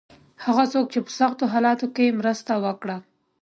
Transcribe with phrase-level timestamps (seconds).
[0.45, 2.97] هغه څوک چې په سختو حالاتو کې مرسته وکړه.